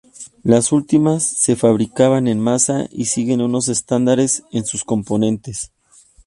Las 0.41 0.71
últimas 0.71 1.21
se 1.21 1.55
fabrican 1.55 2.27
en 2.27 2.39
masa 2.39 2.87
y 2.89 3.05
siguen 3.05 3.39
unos 3.39 3.67
estándares 3.67 4.41
en 4.51 4.65
sus 4.65 4.83
componentes. 4.83 5.71